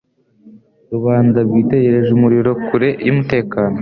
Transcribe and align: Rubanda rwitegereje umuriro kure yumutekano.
Rubanda 0.93 1.37
rwitegereje 1.47 2.09
umuriro 2.13 2.51
kure 2.67 2.89
yumutekano. 3.05 3.69